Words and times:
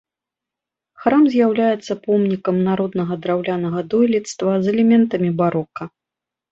Храм 1.03 1.21
з'яўляецца 1.33 1.97
помнікам 2.07 2.57
народнага 2.71 3.13
драўлянага 3.27 3.79
дойлідства 3.93 4.51
з 4.67 4.77
элементамі 4.77 5.29
барока. 5.43 5.83